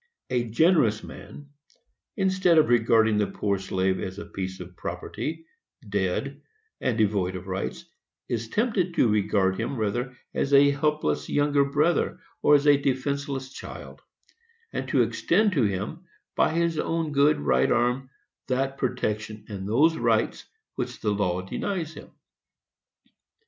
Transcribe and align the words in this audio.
A 0.31 0.45
generous 0.45 1.03
man, 1.03 1.49
instead 2.17 2.57
of 2.57 2.69
regarding 2.69 3.19
the 3.19 3.27
poor 3.27 3.59
slave 3.59 3.99
as 3.99 4.17
a 4.17 4.25
piece 4.25 4.59
of 4.59 4.75
property, 4.75 5.45
dead, 5.87 6.41
and 6.79 6.99
void 7.07 7.35
of 7.35 7.45
rights, 7.45 7.85
is 8.27 8.49
tempted 8.49 8.95
to 8.95 9.07
regard 9.11 9.59
him 9.59 9.77
rather 9.77 10.17
as 10.33 10.55
a 10.55 10.71
helpless 10.71 11.29
younger 11.29 11.63
brother, 11.63 12.17
or 12.41 12.55
as 12.55 12.65
a 12.65 12.81
defenceless 12.81 13.53
child, 13.53 14.01
and 14.73 14.87
to 14.89 15.03
extend 15.03 15.51
to 15.51 15.61
him, 15.65 16.03
by 16.35 16.51
his 16.51 16.79
own 16.79 17.11
good 17.11 17.39
right 17.39 17.71
arm, 17.71 18.09
that 18.47 18.79
protection 18.79 19.45
and 19.49 19.69
those 19.69 19.95
rights 19.97 20.45
which 20.73 20.99
the 21.01 21.11
law 21.11 21.43
denies 21.43 21.93
him. 21.93 22.09